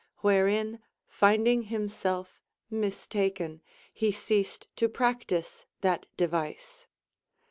wherein, 0.21 0.79
finding 1.05 1.61
himself 1.65 2.41
mistaken, 2.71 3.61
he 3.93 4.11
ceased 4.11 4.65
to 4.75 4.89
practise 4.89 5.67
that 5.81 6.07
device. 6.17 6.87